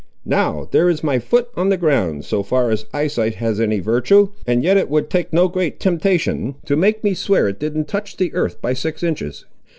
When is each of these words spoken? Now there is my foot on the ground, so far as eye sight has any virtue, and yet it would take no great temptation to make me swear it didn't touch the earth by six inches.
Now 0.25 0.67
there 0.71 0.89
is 0.89 1.03
my 1.03 1.19
foot 1.19 1.49
on 1.55 1.69
the 1.69 1.77
ground, 1.77 2.25
so 2.25 2.41
far 2.41 2.71
as 2.71 2.87
eye 2.91 3.05
sight 3.05 3.35
has 3.35 3.59
any 3.59 3.77
virtue, 3.79 4.29
and 4.47 4.63
yet 4.63 4.75
it 4.75 4.89
would 4.89 5.11
take 5.11 5.31
no 5.31 5.47
great 5.47 5.79
temptation 5.79 6.55
to 6.65 6.75
make 6.75 7.03
me 7.03 7.13
swear 7.13 7.47
it 7.47 7.59
didn't 7.59 7.87
touch 7.87 8.17
the 8.17 8.33
earth 8.33 8.59
by 8.63 8.73
six 8.73 9.03
inches. 9.03 9.45